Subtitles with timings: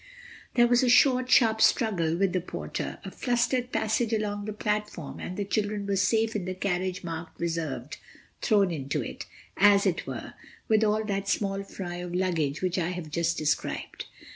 [0.55, 5.19] There was a short, sharp struggle with the porter, a flustered passage along the platform
[5.19, 9.27] and the children were safe in the carriage marked "Reserved"—thrown into it,
[9.57, 10.33] as it were,
[10.67, 14.05] with all that small fry of luggage which I have just described.